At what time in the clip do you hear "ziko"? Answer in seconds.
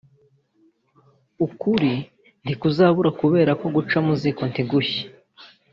4.21-4.43